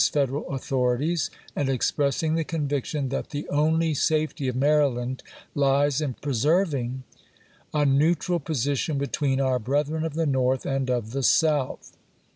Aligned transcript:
Federal 0.11 0.47
authorities, 0.49 1.29
and 1.55 1.69
expressing 1.69 2.33
the 2.33 2.43
conviction" 2.43 3.09
that 3.09 3.29
the 3.29 3.47
only 3.49 3.93
safety 3.93 4.47
of 4.47 4.55
Maryland 4.55 5.21
lies 5.53 6.01
in 6.01 6.15
preserv 6.15 6.73
ing 6.73 7.03
a 7.71 7.85
neutral 7.85 8.39
position 8.39 8.97
between 8.97 9.39
our 9.39 9.59
brethren 9.59 10.03
of 10.03 10.15
the 10.15 10.25
^^^^^^ 10.25 10.27
North 10.27 10.65
and 10.65 10.89
of 10.89 11.11
the 11.11 11.21
South." 11.21 11.95